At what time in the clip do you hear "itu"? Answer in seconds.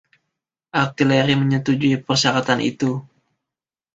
2.71-2.91